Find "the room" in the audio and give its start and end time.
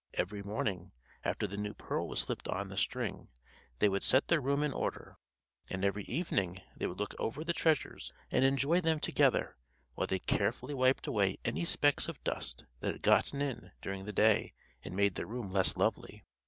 4.29-4.63, 15.13-15.51